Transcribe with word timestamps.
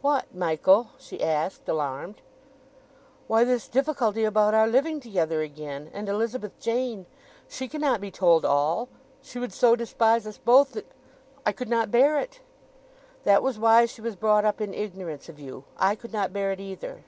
"What, 0.00 0.34
Michael?" 0.34 0.88
she 0.98 1.22
asked, 1.22 1.68
alarmed. 1.68 2.20
"Why, 3.28 3.44
this 3.44 3.68
difficulty 3.68 4.24
about 4.24 4.54
our 4.54 4.66
living 4.66 4.98
together 4.98 5.40
again, 5.40 5.88
and 5.94 6.08
Elizabeth 6.08 6.58
Jane. 6.58 7.06
She 7.46 7.68
cannot 7.68 8.00
be 8.00 8.10
told 8.10 8.44
all—she 8.44 9.38
would 9.38 9.52
so 9.52 9.76
despise 9.76 10.26
us 10.26 10.36
both 10.38 10.72
that—I 10.72 11.52
could 11.52 11.68
not 11.68 11.92
bear 11.92 12.18
it!" 12.18 12.40
"That 13.22 13.40
was 13.40 13.56
why 13.56 13.86
she 13.86 14.00
was 14.00 14.16
brought 14.16 14.44
up 14.44 14.60
in 14.60 14.74
ignorance 14.74 15.28
of 15.28 15.38
you. 15.38 15.62
I 15.78 15.94
could 15.94 16.12
not 16.12 16.32
bear 16.32 16.50
it 16.50 16.58
either." 16.58 17.04